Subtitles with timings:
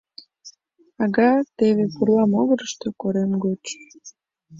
[1.03, 3.63] Ага, теве, пурла могырышто, корем гоч.